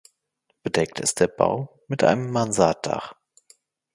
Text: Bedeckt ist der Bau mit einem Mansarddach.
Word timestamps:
Bedeckt 0.63 0.99
ist 0.99 1.19
der 1.19 1.27
Bau 1.27 1.79
mit 1.87 2.03
einem 2.03 2.31
Mansarddach. 2.31 3.13